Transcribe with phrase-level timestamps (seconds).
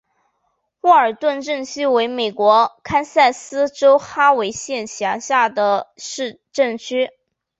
[0.81, 5.93] 沃尔顿镇区为美国堪萨斯州哈维县辖下的
[6.51, 7.11] 镇区。